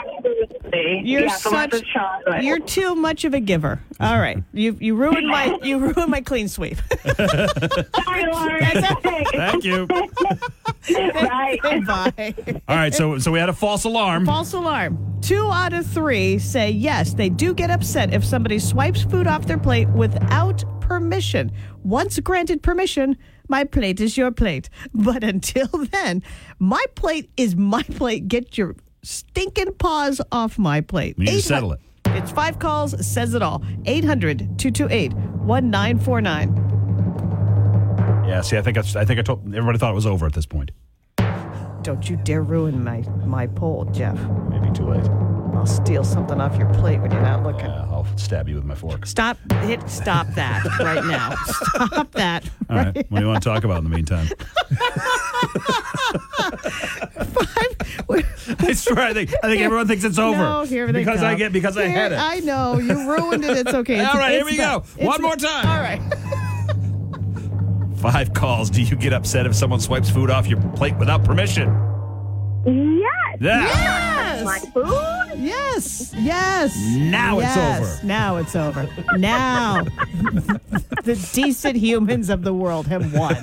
[0.76, 1.10] Absolutely.
[1.10, 2.44] You're yeah, such lots chocolate.
[2.44, 3.80] you're too much of a giver.
[4.00, 6.78] All right, you you ruined my you ruined my clean sweep.
[7.16, 8.84] Sorry, Lauren.
[9.32, 9.86] Thank you.
[10.90, 11.58] right.
[11.86, 12.34] Bye.
[12.68, 14.26] All right, so so we had a false alarm.
[14.26, 14.98] False alarm.
[15.20, 19.46] Two out of three say yes, they do get upset if somebody swipes food off
[19.46, 21.50] their plate without permission.
[21.82, 23.16] Once granted permission,
[23.48, 24.68] my plate is your plate.
[24.92, 26.22] But until then,
[26.58, 28.28] my plate is my plate.
[28.28, 31.16] Get your stinking paws off my plate.
[31.16, 31.80] We need to 800 settle it.
[32.06, 33.62] It's five calls, says it all.
[33.84, 36.62] 800 228 1949.
[38.26, 40.32] Yeah, see, I think I, I think I told everybody thought it was over at
[40.32, 40.72] this point.
[41.82, 44.18] Don't you dare ruin my, my poll, Jeff.
[44.50, 45.08] Maybe too late.
[45.54, 47.66] I'll steal something off your plate when you're not looking.
[47.66, 49.06] Yeah, I'll stab you with my fork.
[49.06, 51.34] Stop hit stop that right now.
[51.46, 52.50] Stop that.
[52.68, 52.94] All right.
[52.94, 54.28] What do you want to talk about in the meantime?
[58.60, 60.36] I swear, I think I think everyone thinks it's over.
[60.36, 62.16] No, here they because I get because I had it.
[62.16, 63.56] I know you ruined it.
[63.58, 63.98] It's okay.
[63.98, 64.84] It's, All right, here we go.
[64.98, 65.66] One more time.
[65.66, 66.00] All right.
[67.98, 68.70] Five calls.
[68.70, 71.68] Do you get upset if someone swipes food off your plate without permission?
[72.66, 73.38] Yes.
[73.40, 73.62] Yeah.
[73.62, 74.44] Yes.
[74.44, 75.38] My food?
[75.38, 76.14] Yes.
[76.16, 76.76] Yes.
[76.96, 78.06] Now it's over.
[78.06, 78.88] Now it's over.
[79.16, 79.84] Now
[81.06, 83.34] the decent humans of the world have won.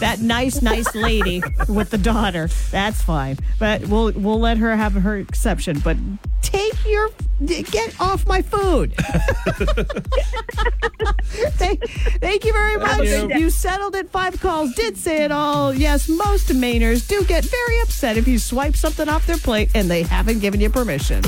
[0.00, 2.48] That nice, nice lady with the daughter.
[2.70, 3.38] That's fine.
[3.58, 5.78] But we'll we'll let her have her exception.
[5.78, 5.96] But
[6.44, 7.10] take your
[7.46, 8.94] get off my food.
[11.56, 11.82] thank,
[12.20, 13.06] thank you very much.
[13.38, 13.50] you.
[13.50, 14.08] settled it.
[14.10, 15.74] Five calls did say it all.
[15.74, 19.90] Yes, most Mainers do get very upset if you swipe something off their plate and
[19.90, 21.22] they haven't given you permission.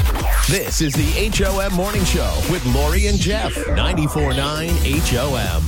[0.49, 3.53] This is the HOM Morning Show with Lori and Jeff.
[3.55, 4.69] 94.9
[5.11, 5.65] HOM.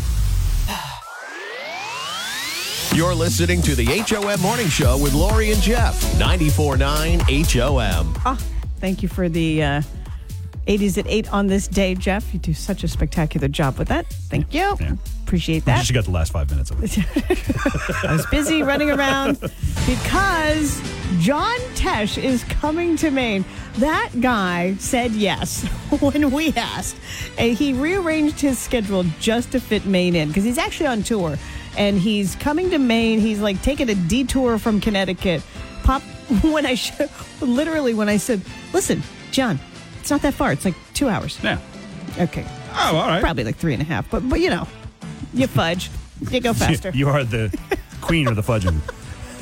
[2.96, 6.00] You're listening to the HOM Morning Show with Lori and Jeff.
[6.14, 7.20] 94.9
[7.52, 8.14] HOM.
[8.24, 8.38] Ah,
[8.78, 9.82] thank you for the uh,
[10.66, 12.32] 80s at 8 on this day, Jeff.
[12.32, 14.06] You do such a spectacular job with that.
[14.06, 14.76] Thank you.
[14.78, 14.94] Yeah.
[15.24, 15.80] Appreciate that.
[15.80, 16.98] just got the last five minutes of it.
[18.04, 19.38] I was busy running around
[19.86, 20.80] because
[21.18, 23.44] John Tesh is coming to Maine.
[23.76, 25.64] That guy said yes
[26.00, 26.96] when we asked.
[27.36, 31.36] And he rearranged his schedule just to fit Maine in because he's actually on tour
[31.76, 33.20] and he's coming to Maine.
[33.20, 35.42] He's like taking a detour from Connecticut.
[35.88, 36.02] Pop,
[36.42, 36.92] when I sh-
[37.40, 38.42] literally, when I said,
[38.74, 39.58] listen, John,
[39.98, 40.52] it's not that far.
[40.52, 41.42] It's like two hours.
[41.42, 41.58] Yeah.
[42.18, 42.44] Okay.
[42.74, 43.22] Oh, all right.
[43.22, 44.68] Probably like three and a half, but, but you know,
[45.32, 45.90] you fudge.
[46.30, 46.90] You go faster.
[46.94, 47.58] You are the
[48.02, 48.80] queen of the fudging.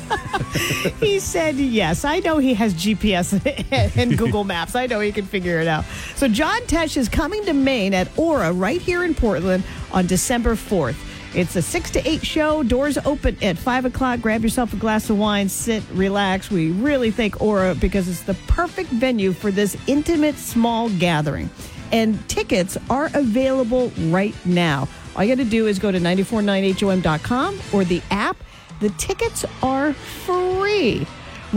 [1.01, 2.05] He said yes.
[2.05, 4.73] I know he has GPS and Google Maps.
[4.73, 5.83] I know he can figure it out.
[6.15, 10.55] So John Tesh is coming to Maine at Aura right here in Portland on December
[10.55, 10.95] 4th.
[11.37, 12.63] It's a six to eight show.
[12.63, 14.21] Doors open at five o'clock.
[14.21, 16.49] Grab yourself a glass of wine, sit, relax.
[16.49, 21.51] We really thank Aura because it's the perfect venue for this intimate small gathering.
[21.91, 24.87] And tickets are available right now.
[25.15, 28.37] All you got to do is go to 949hom.com or the app.
[28.79, 31.05] The tickets are free.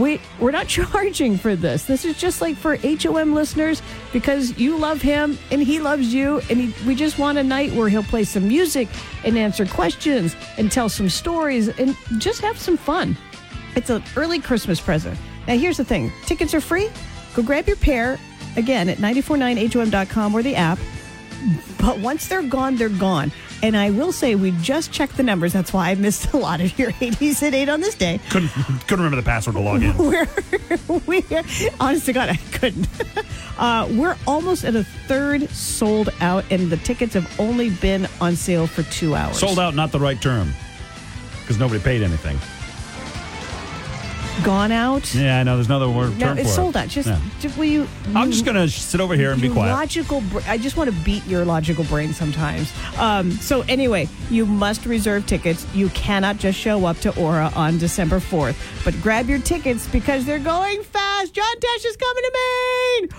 [0.01, 1.85] We we're not charging for this.
[1.85, 6.41] This is just like for HOM listeners because you love him and he loves you,
[6.49, 8.87] and he, we just want a night where he'll play some music
[9.23, 13.15] and answer questions and tell some stories and just have some fun.
[13.75, 15.17] It's an early Christmas present.
[15.47, 16.89] Now here's the thing: tickets are free.
[17.35, 18.19] Go grab your pair
[18.57, 20.79] again at 949hom.com or the app.
[21.79, 23.31] But once they're gone, they're gone.
[23.63, 25.53] And I will say, we just checked the numbers.
[25.53, 28.19] That's why I missed a lot of your 80s at 8 on this day.
[28.29, 29.95] Couldn't couldn't remember the password to log in.
[29.97, 30.27] We're,
[31.05, 31.43] we're
[31.79, 32.87] honest to God, I couldn't.
[33.57, 38.35] Uh, we're almost at a third sold out, and the tickets have only been on
[38.35, 39.37] sale for two hours.
[39.37, 40.51] Sold out, not the right term,
[41.41, 42.39] because nobody paid anything.
[44.43, 45.13] Gone out.
[45.13, 45.55] Yeah, I know.
[45.55, 46.79] There's another word No, term it's for sold it.
[46.79, 46.87] out.
[46.87, 47.19] Just, Yeah.
[47.39, 47.87] just will you?
[48.15, 49.71] I'm just gonna sit over here and be quiet.
[49.71, 50.21] Logical.
[50.21, 52.71] Br- I just want to beat your logical brain sometimes.
[52.97, 55.67] Um, so anyway, you must reserve tickets.
[55.75, 58.55] You cannot just show up to Aura on December 4th.
[58.83, 61.33] But grab your tickets because they're going fast.
[61.35, 63.09] John Tesh is coming to Maine.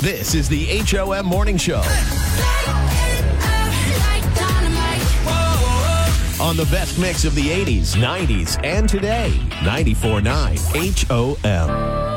[0.00, 1.82] This is the HOM Morning Show
[6.40, 9.30] on the best mix of the 80s, 90s, and today.
[9.62, 12.08] 94.9 HOM.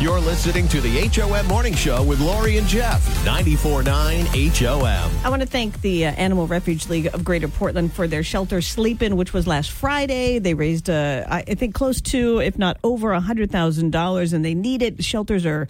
[0.00, 3.04] You're listening to the HOM Morning Show with Lori and Jeff.
[3.24, 5.10] 94.9 HOM.
[5.24, 8.62] I want to thank the uh, Animal Refuge League of Greater Portland for their shelter
[8.62, 10.38] sleep in, which was last Friday.
[10.38, 15.02] They raised, uh, I think, close to, if not over, $100,000, and they need it.
[15.02, 15.66] Shelters are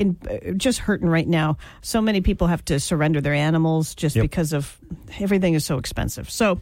[0.00, 1.56] in uh, just hurting right now.
[1.82, 4.22] So many people have to surrender their animals just Yep.
[4.22, 4.76] because of
[5.20, 6.28] everything is so expensive.
[6.30, 6.60] So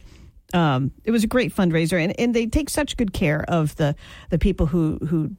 [0.53, 3.95] um, it was a great fundraiser, and, and they take such good care of the
[4.29, 5.31] the people who who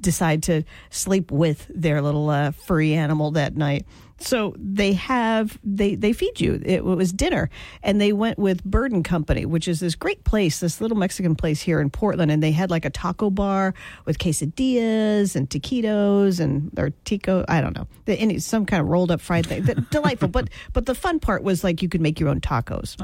[0.00, 3.86] decide to sleep with their little uh, furry animal that night.
[4.20, 6.60] So they have they they feed you.
[6.64, 7.50] It was dinner,
[7.82, 11.34] and they went with Bird and Company, which is this great place, this little Mexican
[11.34, 16.40] place here in Portland, and they had like a taco bar with quesadillas and taquitos
[16.40, 17.44] and or tico.
[17.48, 19.64] I don't know, any, some kind of rolled up fried thing.
[19.90, 22.96] Delightful, but but the fun part was like you could make your own tacos.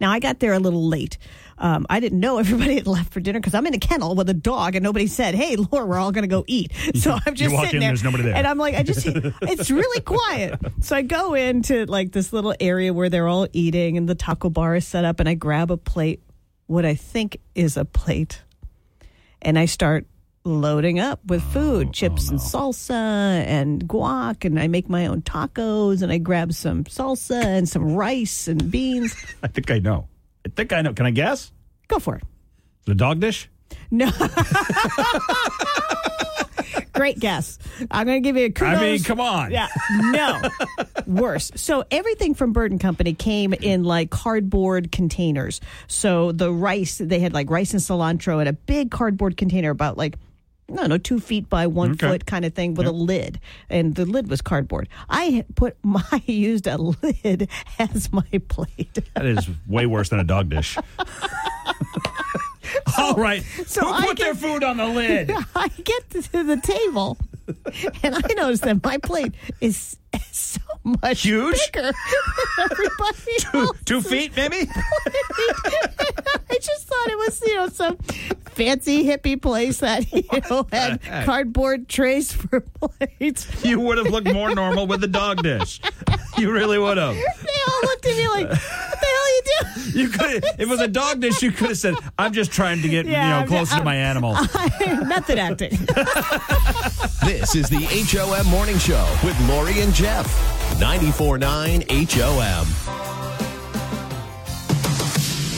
[0.00, 1.18] Now I got there a little late.
[1.56, 4.28] Um, I didn't know everybody had left for dinner because I'm in a kennel with
[4.28, 7.34] a dog, and nobody said, "Hey, Laura, we're all going to go eat." So I'm
[7.34, 8.34] just sitting in, there, there's nobody there.
[8.34, 10.58] and I'm like, I just, it's really quiet.
[10.80, 14.48] So I go into like this little area where they're all eating, and the taco
[14.48, 16.22] bar is set up, and I grab a plate,
[16.66, 18.42] what I think is a plate,
[19.42, 20.06] and I start
[20.46, 25.06] loading up with food, oh, chips oh, and salsa and guac, and I make my
[25.06, 29.16] own tacos, and I grab some salsa and some rice and beans.
[29.42, 30.06] I think I know.
[30.44, 30.92] I think I know.
[30.92, 31.50] Can I guess?
[31.88, 32.24] Go for it.
[32.84, 33.48] The dog dish?
[33.90, 34.10] No.
[36.92, 37.58] Great guess.
[37.90, 38.78] I'm going to give you a kudos.
[38.78, 39.50] I mean, come on.
[39.50, 40.42] Yeah, no.
[41.06, 41.50] Worse.
[41.56, 45.62] So everything from Bird and Company came in like cardboard containers.
[45.88, 49.96] So the rice, they had like rice and cilantro in a big cardboard container about
[49.96, 50.16] like,
[50.72, 52.08] I don't know, two feet by one Okay.
[52.08, 53.38] foot kind of thing with a lid.
[53.68, 54.88] And the lid was cardboard.
[55.10, 57.48] I put my, used a lid
[57.78, 58.98] as my plate.
[59.14, 60.78] That is way worse than a dog dish.
[62.98, 63.42] All right.
[63.66, 65.30] so Who I put their food on the lid?
[65.54, 67.18] I get to the table
[68.02, 69.96] and I noticed that my plate is
[70.30, 71.58] so much Huge?
[71.72, 71.94] bigger than
[72.70, 73.78] everybody else.
[73.84, 74.68] Two feet, maybe?
[74.68, 77.96] I just thought it was, you know, some
[78.46, 83.64] fancy hippie place that, you know, had cardboard trays for plates.
[83.64, 85.80] You would have looked more normal with the dog dish.
[86.38, 87.14] You really would have.
[87.14, 87.22] They
[87.68, 89.96] all looked at me like, what the hell are you doing?
[89.96, 92.82] You could if it was a dog dish, you could have said, I'm just trying
[92.82, 94.32] to get Yeah, you know I'm- closer to I'm- my animal.
[95.06, 95.78] Method acting.
[97.24, 100.26] This is the HOM Morning Show with Lori and Jeff.
[100.78, 103.03] 94.9 HOM.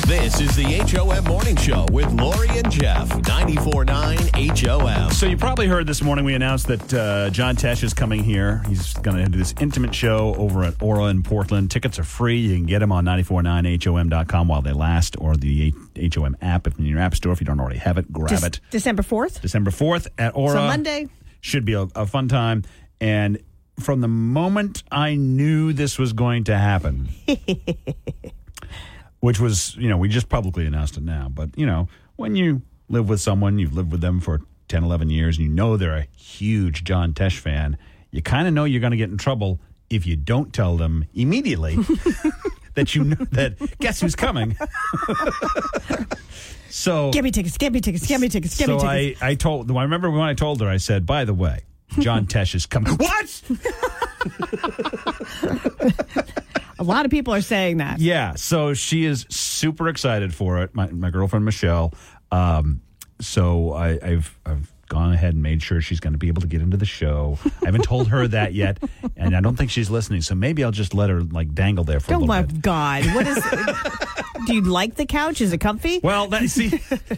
[0.07, 3.09] This is the HOM Morning Show with Lori and Jeff.
[3.09, 5.11] 94.9 HOM.
[5.11, 8.62] So you probably heard this morning we announced that uh, John Tesh is coming here.
[8.69, 11.73] He's going to do this intimate show over at Aura in Portland.
[11.73, 12.38] Tickets are free.
[12.38, 15.75] You can get them on 949hom.com while they last or the
[16.14, 17.33] HOM app if in your app store.
[17.33, 18.61] If you don't already have it, grab Just it.
[18.71, 19.40] December 4th.
[19.40, 20.53] December 4th at Aura.
[20.53, 21.09] So Monday.
[21.40, 22.62] Should be a, a fun time.
[23.01, 23.40] And
[23.81, 27.09] from the moment I knew this was going to happen,
[29.20, 32.62] which was, you know, we just publicly announced it now, but, you know, when you
[32.88, 35.96] live with someone, you've lived with them for 10, 11 years, and you know they're
[35.96, 37.76] a huge John Tesh fan,
[38.11, 41.05] you kind of know you're going to get in trouble if you don't tell them
[41.14, 41.76] immediately
[42.74, 44.57] that you know that guess who's coming.
[46.70, 49.22] so Get me tickets, get me tickets, get me tickets, get me so tickets.
[49.22, 51.61] I, I told, I remember when I told her, I said, by the way,
[52.00, 52.94] John Tesh is coming.
[52.94, 53.42] what?
[56.79, 57.99] A lot of people are saying that.
[58.01, 58.35] Yeah.
[58.35, 60.75] So she is super excited for it.
[60.75, 61.93] My, my girlfriend, Michelle.
[62.31, 62.81] Um,
[63.21, 66.47] so I, I've, I've gone ahead and made sure she's going to be able to
[66.49, 67.39] get into the show.
[67.62, 68.79] I haven't told her that yet.
[69.17, 70.21] And I don't think she's listening.
[70.21, 72.61] So maybe I'll just let her like dangle there for a Oh little my bit.
[72.62, 73.05] God!
[73.15, 73.37] What is?
[74.46, 75.40] do you like the couch?
[75.40, 76.01] Is it comfy?
[76.03, 76.68] Well, that, see,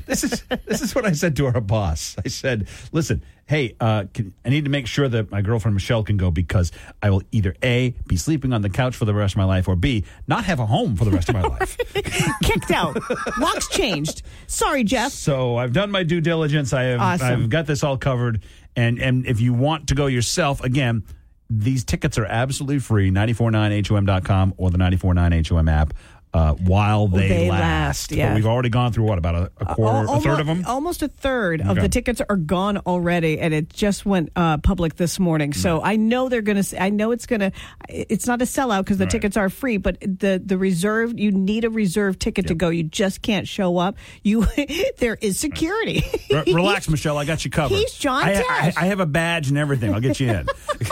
[0.07, 2.17] this is this is what I said to our boss.
[2.25, 6.03] I said, "Listen, hey, uh, can, I need to make sure that my girlfriend Michelle
[6.05, 9.35] can go because I will either a be sleeping on the couch for the rest
[9.35, 11.77] of my life, or b not have a home for the rest of my life."
[12.43, 12.97] Kicked out.
[13.39, 14.23] Locks changed.
[14.47, 15.13] Sorry, Jeff.
[15.13, 16.73] so I've done my due diligence.
[16.73, 17.45] I have Awesome.
[17.45, 18.43] I've got this all covered.
[18.77, 21.03] And and if you want to go yourself, again,
[21.51, 23.11] these tickets are absolutely free.
[23.11, 25.95] 949hom.com or the 949hom app.
[26.35, 28.29] Uh, while they, They last, last, yeah.
[28.29, 30.63] But we've already gone through what about a, a quarter, Al- a third of them.
[30.67, 34.97] Almost a third of the tickets are gone already, and it just went uh, public
[34.97, 35.53] this morning.
[35.55, 36.83] So I know they're going to.
[36.83, 37.53] I know it's going to.
[37.89, 39.11] It's not a sellout because the Right.
[39.13, 41.19] tickets are free, but the the reserve.
[41.19, 42.69] You need a reserve ticket to go.
[42.69, 43.97] You just can't show up.
[44.23, 44.47] You
[44.99, 46.05] there is security.
[46.31, 47.17] Re- relax, Michelle.
[47.17, 47.75] I got you covered.
[47.77, 49.95] He's John I, I, I have a badge and everything.
[49.95, 50.47] I'll get you in.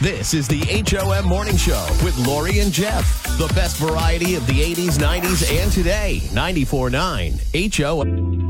[0.00, 3.22] This is the HOM Morning Show with Lori and Jeff.
[3.38, 6.20] The best variety of the 80s, 90s, and today.
[6.24, 8.48] 94.9 HOM.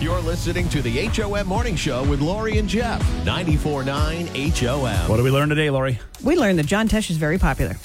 [0.00, 3.00] You're listening to the HOM Morning Show with Lori and Jeff.
[3.24, 5.08] 94.9 HOM.
[5.08, 6.00] what do we learn today, Lori?
[6.24, 7.72] we learned that John Tesh is very popular.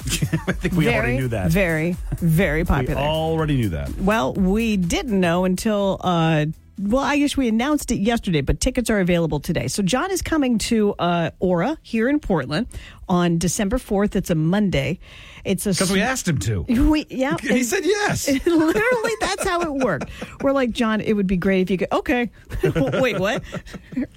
[0.46, 1.50] I think we very, already knew that.
[1.52, 2.94] Very, very popular.
[2.94, 3.08] we popular.
[3.08, 3.96] already knew that.
[3.98, 6.46] Well, we didn't know until uh,
[6.78, 9.68] well, I guess we announced it yesterday, but tickets are available today.
[9.68, 12.66] So John is coming to uh, Aura here in Portland
[13.08, 14.16] on December 4th.
[14.16, 14.98] It's a Monday.
[15.44, 16.62] It's a Because we asked him to.
[16.62, 17.36] We, yeah.
[17.40, 18.28] He and- said yes.
[18.46, 20.10] Literally, that's how it worked.
[20.42, 21.92] We're like, John, it would be great if you could.
[21.92, 22.30] Okay.
[22.74, 23.42] Wait, what?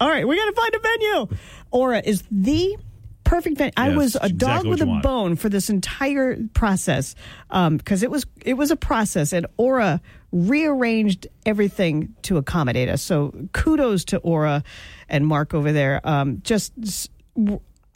[0.00, 1.36] All right, we got to find a venue.
[1.70, 2.76] Aura is the
[3.24, 3.72] perfect venue.
[3.76, 5.02] I was a exactly dog with a want.
[5.02, 7.14] bone for this entire process
[7.50, 10.00] because it was it was a process, and Aura
[10.32, 13.02] rearranged everything to accommodate us.
[13.02, 14.62] So kudos to Aura
[15.08, 16.00] and Mark over there.
[16.04, 16.72] Um, just.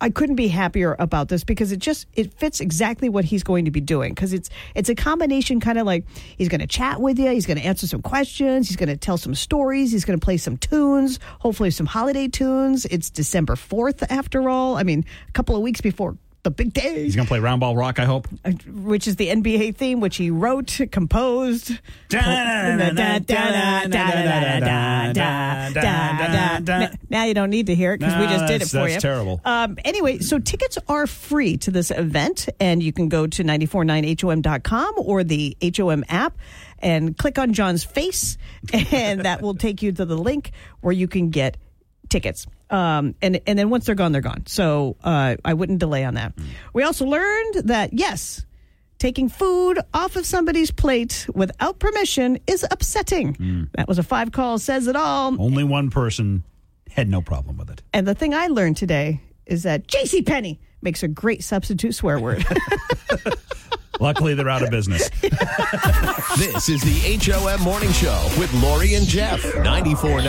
[0.03, 3.67] I couldn't be happier about this because it just it fits exactly what he's going
[3.67, 6.07] to be doing because it's it's a combination kind of like
[6.37, 8.97] he's going to chat with you, he's going to answer some questions, he's going to
[8.97, 12.85] tell some stories, he's going to play some tunes, hopefully some holiday tunes.
[12.87, 14.77] It's December 4th after all.
[14.77, 17.77] I mean, a couple of weeks before the big day, He's going to play Roundball
[17.77, 18.27] Rock, I hope.
[18.45, 21.79] uh, which is the NBA theme which he wrote, composed.
[27.11, 28.95] Now you don't need to hear it because we just did it that's- for that's
[28.95, 29.01] you.
[29.01, 29.41] terrible.
[29.45, 34.95] Um, anyway, so tickets are free to this event, and you can go to 949HOM.com
[34.99, 36.37] or the HOM app
[36.79, 38.37] and click on John's face,
[38.73, 41.57] and that will take you to the link where you can get
[42.09, 42.47] tickets.
[42.73, 44.45] Um, and and then once they're gone, they're gone.
[44.47, 46.33] So uh, I wouldn't delay on that.
[46.73, 48.45] We also learned that yes,
[48.99, 53.69] taking food off of somebody's plate without permission is upsetting.
[53.75, 55.41] That was a five call says it all.
[55.41, 56.45] Only one person
[56.91, 57.83] had no problem with it.
[57.93, 60.23] And the thing I learned today is that J.C.
[60.23, 62.45] Penney makes a great substitute swear word.
[64.01, 65.11] Luckily, they're out of business.
[66.39, 69.43] This is the HOM Morning Show with Lori and Jeff.
[69.43, 70.25] 94.9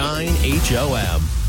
[0.67, 1.42] HOM.